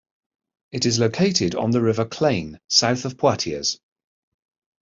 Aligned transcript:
It 0.71 0.87
is 0.87 0.97
located 0.97 1.53
on 1.53 1.69
the 1.69 1.79
River 1.81 2.05
Clain, 2.05 2.59
south 2.67 3.05
of 3.05 3.19
Poitiers. 3.19 3.79